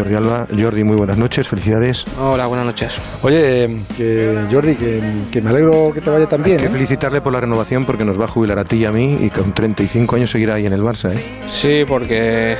[0.00, 2.06] Jordi Alba, Jordi, muy buenas noches, felicidades.
[2.18, 2.94] Hola, buenas noches.
[3.20, 4.98] Oye, que Jordi, que,
[5.30, 6.56] que me alegro que te vaya tan bien.
[6.56, 6.72] Hay que ¿eh?
[6.72, 9.28] felicitarle por la renovación porque nos va a jubilar a ti y a mí y
[9.28, 11.14] con 35 años seguirá ahí en el Barça.
[11.14, 11.22] ¿eh?
[11.50, 12.56] Sí, porque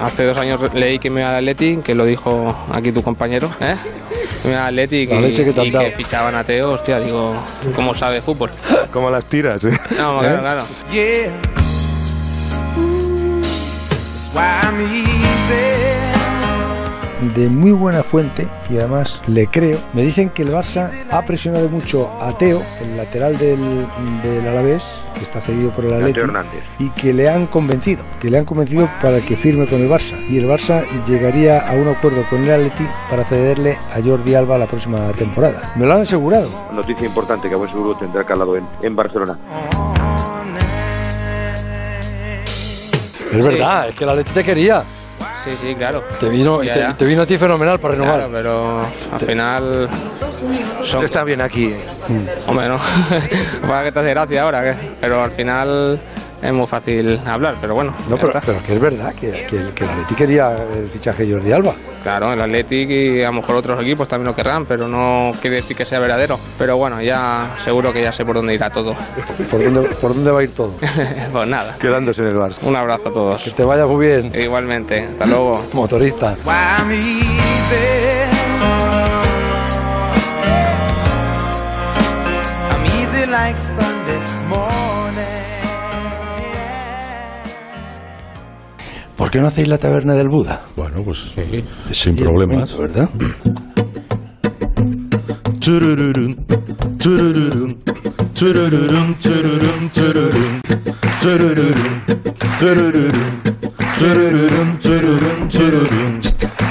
[0.00, 3.50] hace dos años leí que me iba al Atleti, que lo dijo aquí tu compañero,
[3.60, 3.76] ¿eh?
[4.44, 7.34] Me iba al Atleti La y, leche que y que fichaban a Teo, hostia, digo,
[7.76, 8.48] ¿cómo sabe fútbol?
[8.90, 9.62] Como las tiras.
[9.64, 9.78] ¿eh?
[9.98, 10.62] No, claro, claro.
[17.40, 19.78] De muy buena fuente y además le creo.
[19.94, 23.58] Me dicen que el Barça ha presionado mucho a Teo, el lateral del,
[24.22, 26.20] del Alavés, que está cedido por el Atleti,
[26.78, 30.18] y que le han convencido, que le han convencido para que firme con el Barça.
[30.28, 34.58] Y el Barça llegaría a un acuerdo con el Atleti para cederle a Jordi Alba
[34.58, 35.72] la próxima temporada.
[35.76, 36.50] Me lo han asegurado.
[36.72, 39.38] Noticia importante que a buen seguro tendrá calado en, en Barcelona.
[43.32, 44.84] Es verdad, es que el Atleti te quería.
[45.44, 46.02] Sí, sí, claro.
[46.18, 46.96] Te vino, Ya, te, ya.
[46.96, 48.14] te vino a ti fenomenal para renovar.
[48.16, 48.80] Claro, pero
[49.12, 49.88] al final.
[50.84, 51.66] Son, Está bien aquí.
[51.66, 51.76] ¿eh?
[52.46, 52.78] hombre, no.
[53.68, 54.74] Para que te hace gracia ahora, ¿qué?
[55.00, 56.00] Pero al final
[56.42, 57.94] es muy fácil hablar, pero bueno.
[58.08, 61.34] No, pero, pero que es verdad que, que, que el Atleti quería el fichaje de
[61.34, 61.74] Jordi Alba.
[62.02, 65.56] Claro, el Athletic y a lo mejor otros equipos también lo querrán, pero no quiere
[65.56, 66.38] decir que sea verdadero.
[66.58, 68.94] Pero bueno, ya seguro que ya sé por dónde irá todo.
[69.50, 70.74] ¿Por dónde, por dónde va a ir todo?
[71.32, 72.62] pues nada, Quedándose en el Barça.
[72.62, 73.42] un abrazo a todos.
[73.42, 75.62] Que te vaya muy bien, Igualmente, hasta luego.
[75.74, 76.36] motorista.
[89.30, 90.60] ¿Por qué no hacéis la taberna del Buda?
[90.74, 91.30] Bueno, pues
[91.92, 92.76] sin problemas.
[92.76, 93.08] ¿verdad?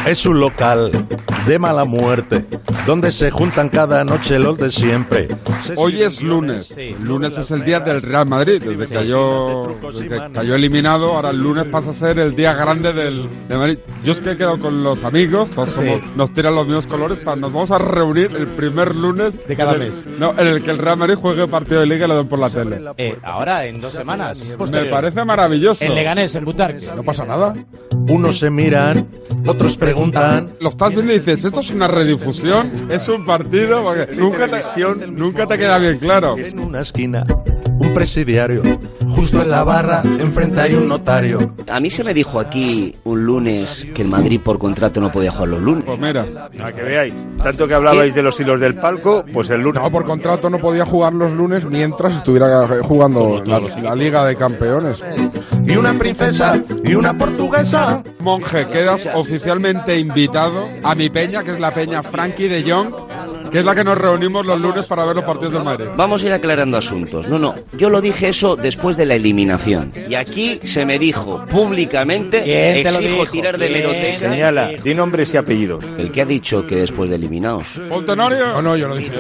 [0.06, 0.92] Es un local
[1.46, 2.46] de mala muerte
[2.86, 5.28] donde se juntan cada noche los de siempre.
[5.76, 6.74] Hoy es lunes.
[7.04, 8.62] Lunes es el día del Real Madrid.
[8.64, 12.54] Desde que cayó, desde que cayó eliminado, ahora el lunes pasa a ser el día
[12.54, 13.78] grande del de Madrid.
[14.04, 17.20] Yo es que he quedado con los amigos, todos somos- nos tiran los mismos colores,
[17.20, 20.06] para nos vamos a reunir el primer lunes De cada en el- mes.
[20.18, 22.40] No, en el que el Real Madrid juegue partido de liga y lo ven por
[22.40, 22.80] la tele.
[22.98, 24.40] Eh, ahora, en dos semanas.
[24.72, 25.84] Me parece maravilloso.
[25.84, 26.88] En Leganés, en Butarque.
[26.96, 27.54] No pasa nada.
[28.08, 29.08] Unos se miran,
[29.46, 30.56] otros preguntan.
[30.60, 32.90] Lo estás viendo y dices, ¿esto es una redifusión?
[32.90, 33.84] ¿Es un partido?
[33.84, 36.38] Porque nunca te, nunca te queda bien claro.
[36.38, 37.26] En una esquina,
[37.80, 38.62] un presidiario.
[39.08, 41.54] Justo en la barra, enfrente hay un notario.
[41.68, 45.32] A mí se me dijo aquí un lunes que el Madrid por contrato no podía
[45.32, 45.84] jugar los lunes.
[45.86, 46.26] Pues mira,
[46.58, 47.14] Para que veáis,
[47.44, 49.82] tanto que hablabais de los hilos del palco, pues el lunes.
[49.82, 54.36] No, por contrato no podía jugar los lunes mientras estuviera jugando la, la Liga de
[54.36, 55.02] Campeones.
[55.66, 58.04] Y una princesa y una portuguesa.
[58.20, 62.94] Monje, quedas oficialmente invitado a mi peña, que es la peña Frankie de Jong,
[63.52, 65.88] que es la que nos reunimos los lunes para ver los partidos del Madrid.
[65.96, 67.28] Vamos a ir aclarando asuntos.
[67.28, 69.92] No, no, yo lo dije eso después de la eliminación.
[70.10, 73.32] Y aquí se me dijo públicamente, ¿Quién te lo exijo dijo?
[73.32, 73.80] tirar de ¿Quién?
[73.82, 74.32] meroteca.
[74.32, 75.84] Señala, di nombres y apellidos.
[75.98, 77.68] El que ha dicho que después de eliminados.
[77.90, 79.12] Fontenario, No, no, yo no dije.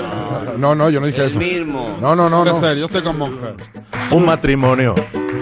[0.58, 1.40] No, no, yo no dije El eso.
[1.40, 1.98] mismo.
[2.02, 2.60] No, no, no, no.
[2.60, 3.50] ser, yo estoy con Monje.
[4.12, 4.96] Un matrimonio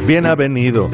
[0.05, 0.89] bien avenido,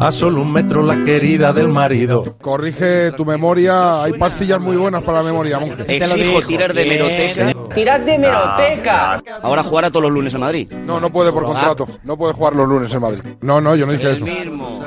[0.00, 2.36] a solo un metro la querida del marido.
[2.40, 5.84] Corrige tu memoria, hay pastillas muy buenas para la memoria, monje.
[5.88, 7.53] Exijo tirar de meroteca.
[7.72, 9.22] Tirad de meroteca.
[9.42, 10.72] Ahora jugará todos los lunes a Madrid.
[10.72, 11.86] No, no puede por contrato.
[12.02, 13.20] No puede jugar los lunes en Madrid.
[13.40, 14.24] No, no, yo no dije eso.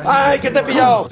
[0.05, 1.07] ¡Ay, que te he pillado!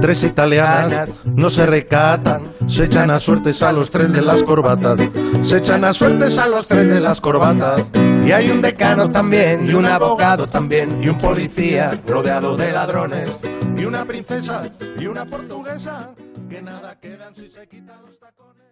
[0.00, 4.98] Tres italianas no se recatan, se echan a suertes a los tres de las corbatas.
[5.44, 7.84] Se echan a suertes a los tres de las corbatas.
[8.24, 13.38] Y hay un decano también, y un abogado también, y un policía rodeado de ladrones.
[13.76, 14.62] Y una princesa,
[14.98, 16.14] y una portuguesa,
[16.48, 18.69] que nada quedan si se quitan los tacones.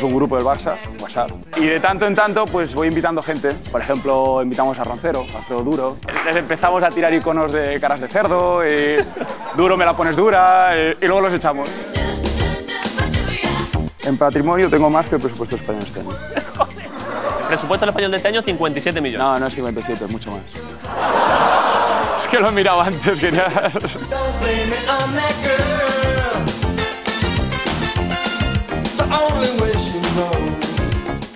[0.00, 1.30] Tenemos un grupo del Barça, WhatsApp.
[1.58, 3.52] Y de tanto en tanto, pues voy invitando gente.
[3.70, 5.96] Por ejemplo, invitamos a Roncero, a Alfredo Duro.
[6.24, 8.96] Les empezamos a tirar iconos de caras de cerdo, y
[9.58, 11.68] Duro me la pones dura, y, y luego los echamos.
[14.04, 16.12] En patrimonio tengo más que el presupuesto español este año.
[17.42, 19.26] El presupuesto español de este año 57 millones.
[19.26, 20.40] No, no es 57, es mucho más.
[22.20, 23.70] Es que lo he mirado antes, quería...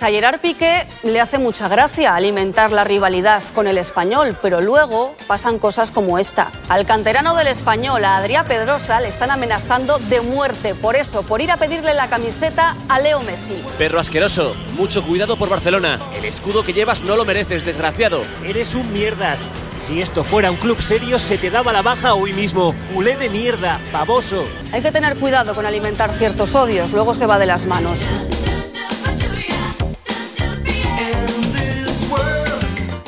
[0.05, 5.15] A Gerard Piqué le hace mucha gracia alimentar la rivalidad con el español, pero luego
[5.25, 6.51] pasan cosas como esta.
[6.69, 11.41] Al canterano del español, a Adrián Pedrosa, le están amenazando de muerte por eso, por
[11.41, 13.59] ir a pedirle la camiseta a Leo Messi.
[13.79, 15.99] Perro asqueroso, mucho cuidado por Barcelona.
[16.15, 18.21] El escudo que llevas no lo mereces, desgraciado.
[18.43, 19.49] Eres un mierdas.
[19.79, 22.75] Si esto fuera un club serio, se te daba la baja hoy mismo.
[22.93, 24.47] Culé de mierda, baboso.
[24.71, 27.97] Hay que tener cuidado con alimentar ciertos odios, luego se va de las manos.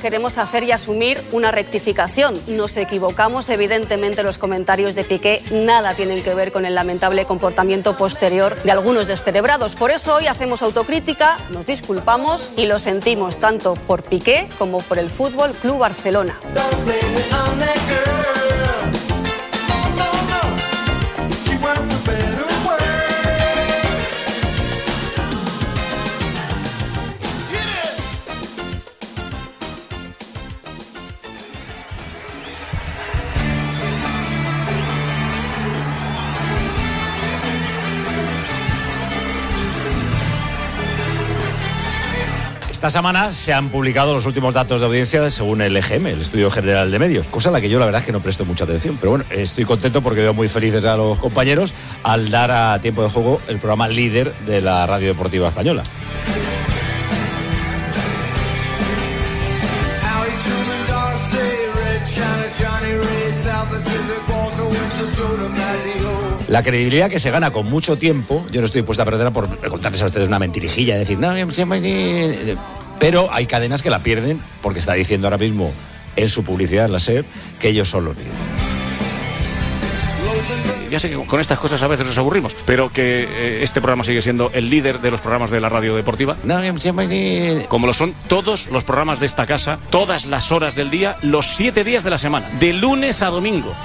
[0.07, 2.33] Queremos hacer y asumir una rectificación.
[2.47, 7.97] Nos equivocamos, evidentemente los comentarios de Piqué nada tienen que ver con el lamentable comportamiento
[7.97, 9.75] posterior de algunos descerebrados.
[9.75, 14.97] Por eso hoy hacemos autocrítica, nos disculpamos y lo sentimos tanto por Piqué como por
[14.97, 16.39] el Fútbol Club Barcelona.
[42.87, 46.49] Esta semana se han publicado los últimos datos de audiencia según el EGM, el Estudio
[46.49, 48.63] General de Medios, cosa a la que yo la verdad es que no presto mucha
[48.63, 51.73] atención, pero bueno, estoy contento porque veo muy felices a los compañeros
[52.03, 55.83] al dar a tiempo de juego el programa líder de la radio deportiva española.
[66.47, 69.49] La credibilidad que se gana con mucho tiempo, yo no estoy dispuesto a perderla por
[69.69, 71.33] contarles a ustedes una mentirijilla, decir, no,
[72.99, 75.71] pero hay cadenas que la pierden porque está diciendo ahora mismo
[76.15, 77.25] en su publicidad en la SER
[77.59, 78.35] que ellos son los líderes.
[80.89, 84.05] Ya sé que con estas cosas a veces nos aburrimos, pero que eh, este programa
[84.05, 86.37] sigue siendo el líder de los programas de la radio deportiva.
[87.67, 91.47] Como lo son todos los programas de esta casa, todas las horas del día, los
[91.47, 93.75] siete días de la semana, de lunes a domingo.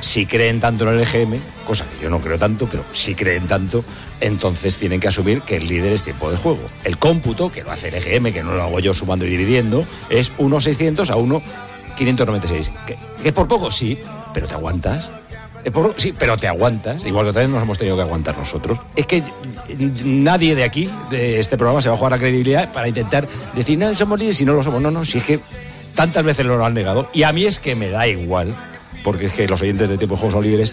[0.00, 3.46] Si creen tanto en el EGM, cosa que yo no creo tanto, pero si creen
[3.46, 3.84] tanto,
[4.20, 6.60] entonces tienen que asumir que el líder es tiempo de juego.
[6.84, 9.84] El cómputo, que lo hace el EGM, que no lo hago yo sumando y dividiendo,
[10.08, 11.16] es 1.600 a
[11.98, 12.70] 1.596.
[12.86, 13.70] ¿Que, ¿Que por poco?
[13.70, 13.98] Sí,
[14.32, 15.10] pero te aguantas.
[15.72, 18.78] Por- sí, pero te aguantas, igual que también nos hemos tenido que aguantar nosotros.
[18.96, 19.22] Es que
[20.04, 23.78] nadie de aquí, de este programa, se va a jugar a credibilidad para intentar decir,
[23.78, 24.80] no, somos líderes si no lo somos.
[24.80, 25.38] No, no, si es que
[25.94, 27.10] tantas veces lo han negado.
[27.12, 28.56] Y a mí es que me da igual,
[29.02, 30.72] porque es que los oyentes de Tiempo de Juego son líderes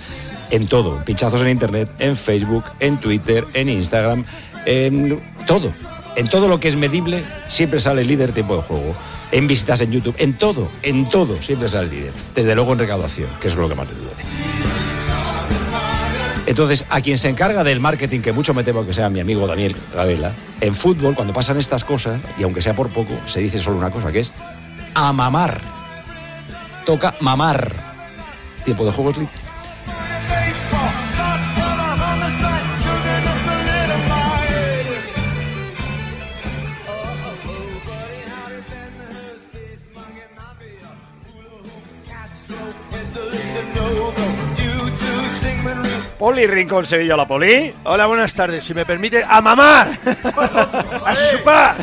[0.52, 1.04] en todo.
[1.04, 4.24] Pinchazos en Internet, en Facebook, en Twitter, en Instagram,
[4.66, 5.72] en todo.
[6.16, 8.96] En todo lo que es medible siempre sale líder Tiempo de Juego.
[9.32, 12.14] En visitas en YouTube, en todo, en todo siempre sale líder.
[12.34, 14.18] Desde luego en recaudación, que es lo que más le duele.
[16.48, 19.46] Entonces, a quien se encarga del marketing, que mucho me temo que sea mi amigo
[19.48, 20.32] Daniel Gavela,
[20.62, 23.92] en fútbol, cuando pasan estas cosas, y aunque sea por poco, se dice solo una
[23.92, 24.32] cosa, que es
[24.96, 25.60] a mamar.
[26.86, 27.87] Toca mamar.
[28.68, 29.32] Tiempo de juegos líder.
[46.20, 47.74] Poli Rincón Sevilla, la Poli.
[47.86, 48.66] Hola, buenas tardes.
[48.66, 49.92] Si me permite, ¡a mamar!
[51.06, 51.78] ¡A chupar!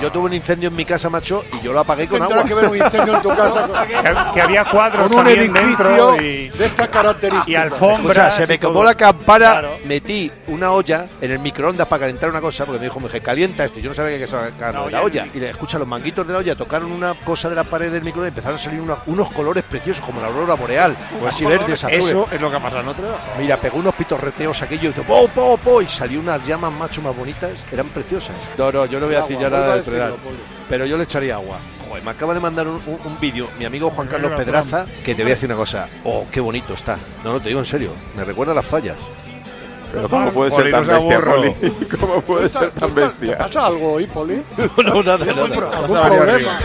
[0.00, 2.42] Yo tuve un incendio en mi casa, macho, y yo lo apagué con agua.
[2.44, 6.12] que ver un incendio en tu casa Que, que había cuadros con un también edificio
[6.12, 7.48] dentro y, de estas características.
[7.48, 8.10] y alfombras.
[8.10, 9.78] O sea, se me quemó la campana, Claro.
[9.84, 13.64] metí una olla en el microondas para calentar una cosa, porque me dijo, me calienta
[13.64, 13.78] esto.
[13.78, 15.22] y Yo no sabía que sacar La de olla la olla.
[15.24, 17.90] en- Y le escucha los manguitos de la olla, tocaron una cosa de la pared
[17.92, 21.26] del microondas y empezaron a salir unos, unos colores preciosos, como la aurora boreal, o
[21.26, 22.06] así verdes, azules.
[22.06, 23.16] Eso es lo que pasa en Notre Dame.
[23.38, 27.02] Mira, pegó unos pitorreteos aquello y hizo po, po, po, y salió unas llamas macho
[27.02, 28.34] más bonitas, eran preciosas.
[28.56, 29.82] No, no, yo no voy a decir ya nada de
[30.68, 31.56] Pero yo le echaría agua.
[31.88, 35.14] Joder, me acaba de mandar un, un- un vídeo mi amigo Juan Carlos Pedraza, que
[35.14, 35.88] te voy a decir una cosa.
[36.04, 36.96] Oh, qué bonito está.
[37.24, 38.96] No, no, te digo en serio, me recuerda a las fallas.
[39.92, 41.54] Pero ¿cómo puede ser tan bestia, Poli?
[42.00, 42.90] ¿Cómo puede ser tan
[43.38, 44.40] pasa algo hoy, Poli?
[44.84, 45.54] no, nada, ¿Algún, nada.
[45.56, 46.58] pro- Vas algún a venir problema?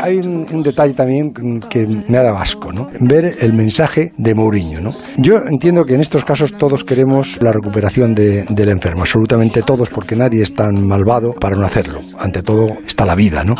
[0.00, 2.88] Hay un, un detalle también que me ha dado asco, ¿no?
[3.00, 4.92] Ver el mensaje de Mourinho, ¿no?
[5.16, 9.90] Yo entiendo que en estos casos todos queremos la recuperación de- del enfermo, absolutamente todos,
[9.90, 12.00] porque nadie es tan malvado para no hacerlo.
[12.18, 13.54] Ante todo está la vida, ¿no?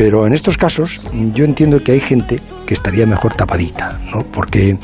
[0.00, 0.98] Pero en estos casos
[1.34, 4.24] yo entiendo que hay gente que estaría mejor tapadita, ¿no?
[4.24, 4.78] Porque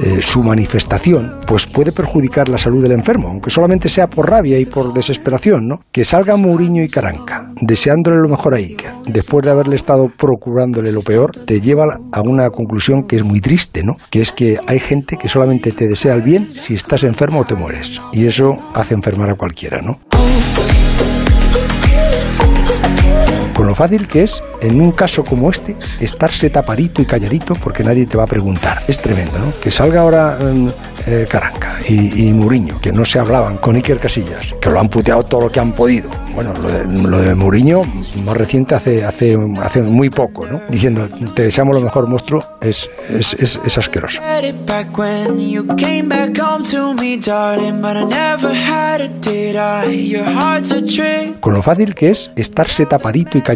[0.00, 4.58] eh, su manifestación pues puede perjudicar la salud del enfermo, aunque solamente sea por rabia
[4.58, 5.82] y por desesperación, ¿no?
[5.92, 10.92] Que salga Mourinho y Caranca deseándole lo mejor a Iker, después de haberle estado procurándole
[10.92, 13.96] lo peor, te lleva a una conclusión que es muy triste, ¿no?
[14.10, 17.44] Que es que hay gente que solamente te desea el bien si estás enfermo o
[17.44, 18.00] te mueres.
[18.12, 20.00] Y eso hace enfermar a cualquiera, ¿no?
[23.66, 27.82] Con lo fácil que es, en un caso como este, estarse tapadito y calladito porque
[27.82, 28.84] nadie te va a preguntar.
[28.86, 29.52] Es tremendo, ¿no?
[29.60, 30.68] Que salga ahora mm,
[31.08, 34.88] eh, Caranca y, y Mourinho, que no se hablaban con Iker Casillas, que lo han
[34.88, 36.08] puteado todo lo que han podido.
[36.32, 37.82] Bueno, lo de, lo de Mourinho,
[38.24, 40.60] más reciente, hace, hace, hace muy poco, ¿no?
[40.68, 44.20] Diciendo, te deseamos lo mejor, monstruo, es, es, es, es asqueroso.
[51.40, 53.55] Con lo fácil que es estarse tapadito y calladito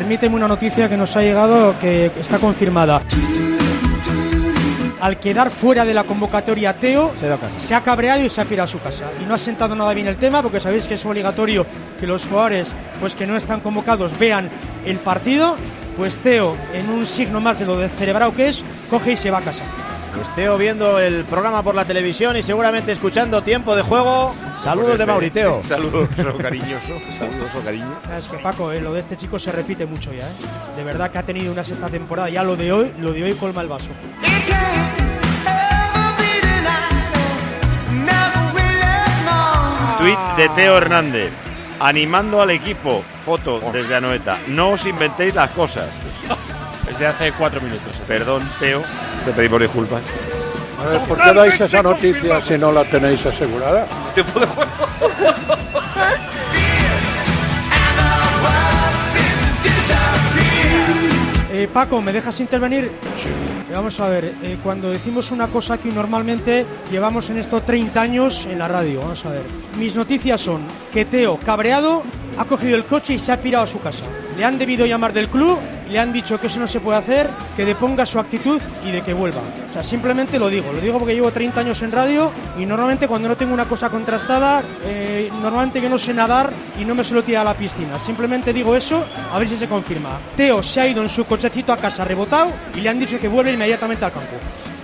[0.00, 3.02] Permíteme una noticia que nos ha llegado que está confirmada.
[4.98, 7.12] Al quedar fuera de la convocatoria Teo,
[7.58, 9.10] se, ha cabreado y se ha pirado a su casa.
[9.22, 11.66] Y no ha sentado nada bien el tema porque sabéis que es obligatorio
[12.00, 14.48] que los jugadores pues que no están convocados vean
[14.86, 15.56] el partido.
[15.98, 19.38] Pues Teo, en un signo más de lo descerebrado que es, coge y se va
[19.38, 19.64] a casa.
[20.18, 24.34] Esteo viendo el programa por la televisión y seguramente escuchando tiempo de juego.
[24.62, 25.62] Saludos de Mauriteo.
[25.68, 26.08] Saludos,
[26.40, 26.94] cariñoso.
[27.18, 27.94] Saludos, cariño.
[28.18, 30.26] Es que Paco, eh, lo de este chico se repite mucho ya.
[30.26, 30.32] ¿eh?
[30.76, 32.28] De verdad que ha tenido una sexta temporada.
[32.28, 33.90] Ya lo de hoy, lo de hoy colma el vaso.
[39.98, 41.32] Tweet de Teo Hernández.
[41.78, 43.02] Animando al equipo.
[43.24, 44.38] Foto desde Anoeta.
[44.48, 45.88] No os inventéis las cosas.
[46.86, 48.00] Desde hace cuatro minutos.
[48.06, 48.82] Perdón, Teo.
[49.24, 50.02] Te pedimos disculpas.
[50.80, 53.86] A ver, ¿por qué dais esa noticia si no la tenéis asegurada?
[61.52, 62.84] Eh, Paco, ¿me dejas intervenir?
[62.84, 68.00] Eh, Vamos a ver, eh, cuando decimos una cosa que normalmente llevamos en estos 30
[68.00, 69.42] años en la radio, vamos a ver.
[69.78, 70.62] Mis noticias son
[70.92, 72.02] que Teo, cabreado,
[72.38, 74.04] ha cogido el coche y se ha pirado a su casa.
[74.36, 75.58] Le han debido llamar del club,
[75.90, 79.02] le han dicho que eso no se puede hacer, que deponga su actitud y de
[79.02, 79.40] que vuelva.
[79.70, 83.08] O sea, simplemente lo digo, lo digo porque llevo 30 años en radio y normalmente
[83.08, 87.02] cuando no tengo una cosa contrastada, eh, normalmente yo no sé nadar y no me
[87.04, 87.98] suelo tirar a la piscina.
[87.98, 90.10] Simplemente digo eso, a ver si se confirma.
[90.36, 93.28] Teo se ha ido en su cochecito a casa rebotado y le han dicho que
[93.28, 94.36] vuelve inmediatamente al campo.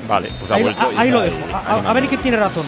[0.08, 0.82] Vale, pues ha ahí vuelto.
[0.96, 1.36] ahí lo dejo.
[1.52, 2.64] A, a- ver quién tiene razón.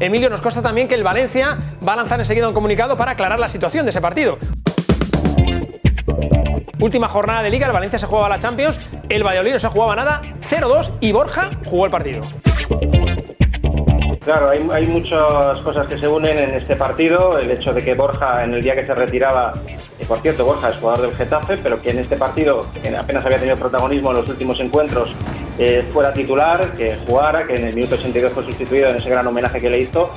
[0.00, 3.38] Emilio, nos consta también que el Valencia va a lanzar enseguida un comunicado para aclarar
[3.38, 4.38] la situación de ese partido.
[6.78, 8.78] Última jornada de liga, el Valencia se jugaba la Champions,
[9.08, 12.22] el Valladolid no se jugaba nada, 0-2 y Borja jugó el partido.
[14.24, 17.38] Claro, hay, hay, muchas cosas que se unen en este partido.
[17.38, 19.54] El hecho de que Borja, en el día que se retiraba,
[19.98, 23.38] y por cierto, Borja es jugador del Getafe, pero que en este partido, apenas había
[23.38, 25.14] tenido protagonismo en los últimos encuentros,
[25.58, 29.26] eh, fuera titular, que jugara, que en el minuto 82 fue sustituido en ese gran
[29.26, 30.10] homenaje que le hizo.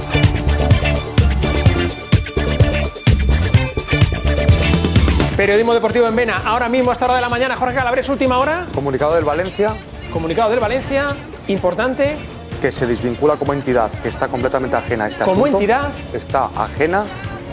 [5.35, 8.37] Periodismo deportivo en Vena, ahora mismo a esta hora de la mañana, Jorge Calabres, última
[8.37, 8.67] hora.
[8.75, 9.75] Comunicado del Valencia.
[10.13, 11.15] Comunicado del Valencia,
[11.47, 12.15] importante.
[12.61, 15.57] Que se desvincula como entidad, que está completamente ajena a este como asunto.
[15.57, 15.89] entidad.
[16.13, 17.05] Está ajena,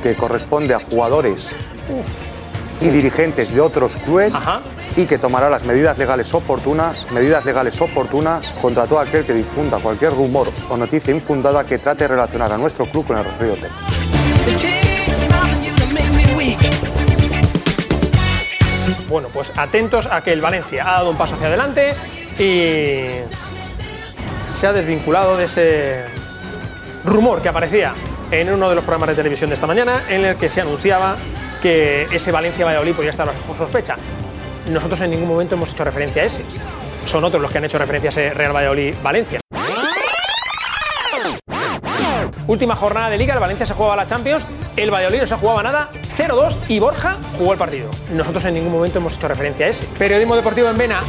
[0.03, 1.57] que corresponde a jugadores
[2.81, 4.35] y dirigentes de otros clubes
[4.97, 9.79] y que tomará las medidas legales oportunas, medidas legales oportunas contra todo aquel que difunda
[9.79, 13.55] cualquier rumor o noticia infundada que trate de relacionar a nuestro club con el Río.
[19.09, 21.95] Bueno, pues atentos a que el Valencia ha dado un paso hacia adelante
[22.39, 23.07] y
[24.53, 26.05] se ha desvinculado de ese
[27.05, 27.95] rumor que aparecía
[28.31, 31.17] en uno de los programas de televisión de esta mañana en el que se anunciaba
[31.61, 33.97] que ese Valencia Valladolid podía estar bajo sospecha.
[34.71, 36.43] Nosotros en ningún momento hemos hecho referencia a ese.
[37.07, 39.41] Son otros los que han hecho referencia a ese Real Valladolid Valencia.
[42.47, 44.43] Última jornada de liga, el Valencia se jugaba la Champions,
[44.77, 47.91] el Valladolid no se jugaba nada, 0-2 y Borja jugó el partido.
[48.13, 49.87] Nosotros en ningún momento hemos hecho referencia a ese.
[49.99, 51.01] Periodismo deportivo en Vena.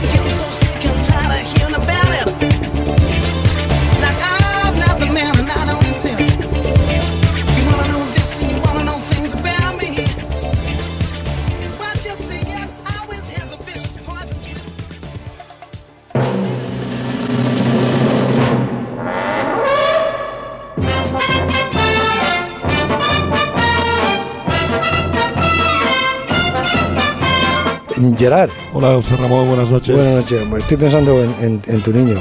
[28.17, 28.49] Gerard.
[28.73, 29.95] Hola, José Ramón, buenas noches.
[29.95, 30.41] Buenas noches.
[30.57, 32.17] Estoy pensando en, en, en tu niño.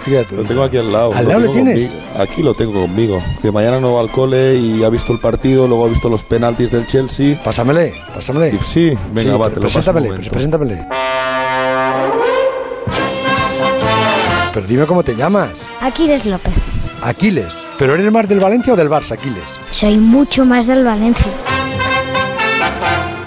[0.00, 1.12] Aquí lo, lo tengo aquí al lado.
[1.14, 1.84] ¿Al lado lo tienes?
[1.84, 2.04] Conmigo.
[2.18, 3.22] Aquí lo tengo conmigo.
[3.42, 6.22] Que mañana no va al cole y ha visto el partido, luego ha visto los
[6.22, 7.40] penaltis del Chelsea.
[7.44, 8.48] Pásamele, pásamele.
[8.54, 10.86] Y, sí, venga, sí, va, te lo paso un preséntamele, preséntamele.
[14.54, 15.50] Pero dime cómo te llamas.
[15.80, 16.52] Aquiles López.
[17.02, 17.52] Aquiles.
[17.78, 19.42] ¿Pero eres más del Valencia o del Barça, Aquiles?
[19.70, 21.26] Soy mucho más del Valencia.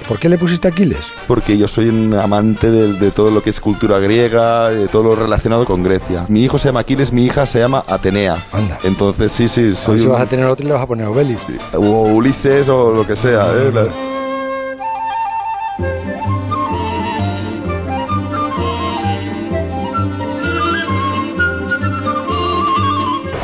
[0.08, 1.12] ¿Por qué le pusiste Aquiles?
[1.28, 5.04] Porque yo soy un amante de, de todo lo que es cultura griega, de todo
[5.04, 6.24] lo relacionado con Grecia.
[6.30, 8.36] Mi hijo se llama Aquiles, mi hija se llama Atenea.
[8.54, 8.78] Anda.
[8.86, 11.08] Entonces, sí, sí, soy si un- vas a tener otro y le vas a poner
[11.08, 11.42] Obelis.
[11.76, 13.48] o Ulises o lo que sea.
[13.54, 13.72] ¿eh?
[13.74, 13.88] La-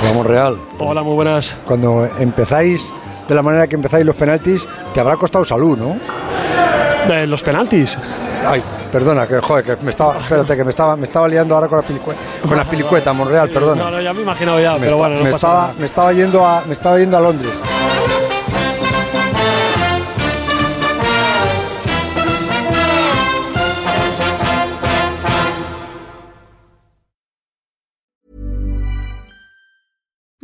[0.04, 0.60] Vamos, Real.
[0.80, 1.56] Hola, muy buenas.
[1.66, 2.94] Cuando empezáis
[3.28, 5.98] de la manera que empezáis los penaltis, te habrá costado salud, ¿no?
[7.10, 7.98] Eh, los penaltis.
[8.46, 8.62] Ay,
[8.92, 11.78] perdona, que joder, que me estaba, espérate, que me estaba, me estaba liando ahora con
[11.78, 13.84] la pilicueta, con la pilicueta, Monreal, perdona.
[13.84, 15.62] No, no, ya me he imaginado ya, me, pero esta- bueno, no me pasa estaba,
[15.64, 15.74] nada.
[15.80, 17.54] me estaba yendo a, me estaba yendo a Londres.